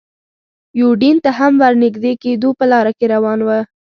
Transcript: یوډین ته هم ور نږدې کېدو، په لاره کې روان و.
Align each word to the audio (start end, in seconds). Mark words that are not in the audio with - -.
یوډین 0.79 1.15
ته 1.23 1.29
هم 1.37 1.53
ور 1.61 1.73
نږدې 1.83 2.11
کېدو، 2.23 2.49
په 2.59 2.65
لاره 2.71 2.91
کې 2.97 3.05
روان 3.15 3.39
و. 3.43 3.49